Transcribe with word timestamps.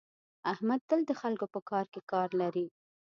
احمد 0.53 0.81
تل 0.89 1.01
د 1.09 1.11
خلکو 1.21 1.45
په 1.53 1.59
کار 1.69 1.85
کې 1.93 2.01
کار 2.11 2.29
لري. 2.41 2.67